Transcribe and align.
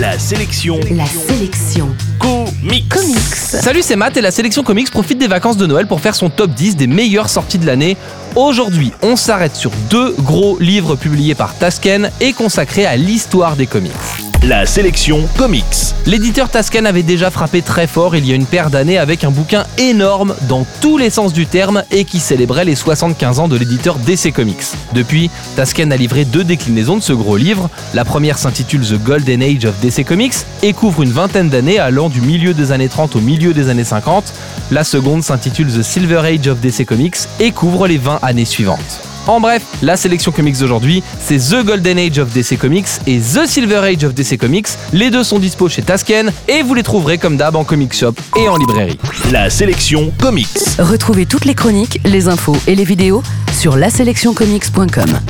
La 0.00 0.18
sélection 0.18 0.80
La 0.92 1.04
sélection 1.04 1.94
comics. 2.18 2.88
comics. 2.88 3.18
Salut, 3.34 3.82
c'est 3.82 3.96
Matt 3.96 4.16
et 4.16 4.22
la 4.22 4.30
sélection 4.30 4.62
comics 4.62 4.90
profite 4.90 5.18
des 5.18 5.26
vacances 5.26 5.58
de 5.58 5.66
Noël 5.66 5.86
pour 5.86 6.00
faire 6.00 6.14
son 6.14 6.30
top 6.30 6.52
10 6.52 6.76
des 6.76 6.86
meilleures 6.86 7.28
sorties 7.28 7.58
de 7.58 7.66
l'année. 7.66 7.98
Aujourd'hui, 8.34 8.92
on 9.02 9.14
s'arrête 9.16 9.54
sur 9.54 9.70
deux 9.90 10.14
gros 10.20 10.56
livres 10.58 10.96
publiés 10.96 11.34
par 11.34 11.54
Tasken 11.54 12.10
et 12.18 12.32
consacrés 12.32 12.86
à 12.86 12.96
l'histoire 12.96 13.56
des 13.56 13.66
comics. 13.66 14.29
La 14.48 14.64
sélection 14.64 15.28
comics. 15.36 15.94
L'éditeur 16.06 16.48
Tasken 16.48 16.86
avait 16.86 17.02
déjà 17.02 17.30
frappé 17.30 17.60
très 17.60 17.86
fort 17.86 18.16
il 18.16 18.26
y 18.26 18.32
a 18.32 18.34
une 18.34 18.46
paire 18.46 18.70
d'années 18.70 18.96
avec 18.96 19.22
un 19.22 19.30
bouquin 19.30 19.66
énorme 19.76 20.34
dans 20.48 20.64
tous 20.80 20.96
les 20.96 21.10
sens 21.10 21.34
du 21.34 21.44
terme 21.44 21.84
et 21.90 22.06
qui 22.06 22.20
célébrait 22.20 22.64
les 22.64 22.74
75 22.74 23.38
ans 23.38 23.48
de 23.48 23.56
l'éditeur 23.56 23.96
DC 23.98 24.32
Comics. 24.32 24.64
Depuis, 24.94 25.30
Tasken 25.56 25.92
a 25.92 25.96
livré 25.96 26.24
deux 26.24 26.42
déclinaisons 26.42 26.96
de 26.96 27.02
ce 27.02 27.12
gros 27.12 27.36
livre. 27.36 27.68
La 27.92 28.06
première 28.06 28.38
s'intitule 28.38 28.80
The 28.80 29.02
Golden 29.04 29.42
Age 29.42 29.66
of 29.66 29.78
DC 29.80 30.06
Comics 30.06 30.46
et 30.62 30.72
couvre 30.72 31.02
une 31.02 31.12
vingtaine 31.12 31.50
d'années 31.50 31.78
allant 31.78 32.08
du 32.08 32.22
milieu 32.22 32.54
des 32.54 32.72
années 32.72 32.88
30 32.88 33.16
au 33.16 33.20
milieu 33.20 33.52
des 33.52 33.68
années 33.68 33.84
50. 33.84 34.32
La 34.70 34.84
seconde 34.84 35.22
s'intitule 35.22 35.68
The 35.70 35.82
Silver 35.82 36.22
Age 36.24 36.48
of 36.48 36.60
DC 36.60 36.86
Comics 36.86 37.18
et 37.40 37.50
couvre 37.50 37.86
les 37.86 37.98
20 37.98 38.20
années 38.22 38.46
suivantes. 38.46 39.09
En 39.30 39.38
bref, 39.38 39.62
la 39.80 39.96
sélection 39.96 40.32
comics 40.32 40.58
d'aujourd'hui, 40.58 41.04
c'est 41.20 41.38
The 41.38 41.64
Golden 41.64 42.00
Age 42.00 42.18
of 42.18 42.32
DC 42.32 42.58
Comics 42.58 42.88
et 43.06 43.20
The 43.20 43.46
Silver 43.46 43.76
Age 43.76 44.02
of 44.02 44.12
DC 44.12 44.36
Comics. 44.36 44.66
Les 44.92 45.12
deux 45.12 45.22
sont 45.22 45.38
dispo 45.38 45.68
chez 45.68 45.82
Tasken 45.82 46.32
et 46.48 46.64
vous 46.64 46.74
les 46.74 46.82
trouverez 46.82 47.16
comme 47.16 47.36
d'hab 47.36 47.54
en 47.54 47.62
comic 47.62 47.94
shop 47.94 48.14
et 48.36 48.48
en 48.48 48.56
librairie. 48.56 48.98
La 49.30 49.48
sélection 49.48 50.12
comics. 50.20 50.48
Retrouvez 50.80 51.26
toutes 51.26 51.44
les 51.44 51.54
chroniques, 51.54 52.00
les 52.04 52.26
infos 52.26 52.56
et 52.66 52.74
les 52.74 52.82
vidéos 52.82 53.22
sur 53.56 53.76
laselectioncomics.com. 53.76 55.20